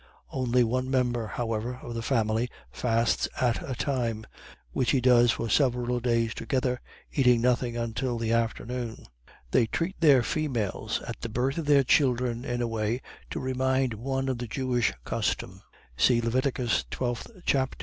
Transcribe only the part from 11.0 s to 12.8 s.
at the birth of their children in a